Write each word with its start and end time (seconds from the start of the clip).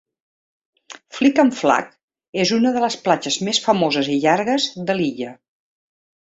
Flic 1.17 1.41
en 1.43 1.51
Flac 1.57 1.91
és 2.45 2.53
una 2.57 2.71
de 2.77 2.81
les 2.85 2.97
platges 3.09 3.37
més 3.49 3.61
famoses 3.67 4.11
i 4.15 4.17
llargues 4.25 4.67
de 4.91 4.97
l'illa. 4.99 5.37